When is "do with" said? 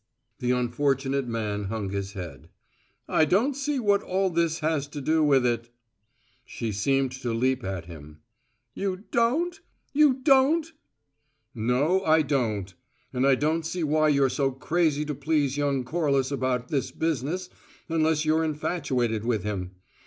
4.99-5.45